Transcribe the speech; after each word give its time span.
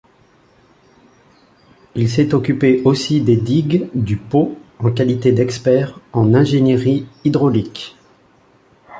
Il 1.93 2.09
s’est 2.09 2.33
occupé 2.33 2.81
aussi 2.85 3.21
des 3.21 3.35
digues 3.37 3.87
du 3.93 4.17
Pô 4.17 4.57
en 4.79 4.89
qualité 4.91 5.31
d’expert 5.31 5.99
en 6.11 6.33
ingénierie 6.33 7.05
hydraulique. 7.23 7.95